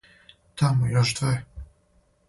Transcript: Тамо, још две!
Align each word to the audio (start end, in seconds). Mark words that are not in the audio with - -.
Тамо, 0.61 0.89
још 0.95 1.15
две! 1.21 1.37